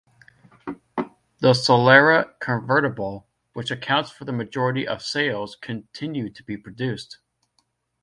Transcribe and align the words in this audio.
The 1.41 1.51
Solara 1.53 2.31
convertible, 2.39 3.27
which 3.53 3.69
accounts 3.69 4.09
for 4.09 4.25
the 4.25 4.31
majority 4.31 4.87
of 4.87 5.03
sales, 5.03 5.55
continued 5.55 6.33
to 6.37 6.43
be 6.43 6.57
produced. 6.57 7.19